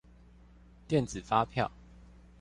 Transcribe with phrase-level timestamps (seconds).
[0.87, 1.71] 電子發票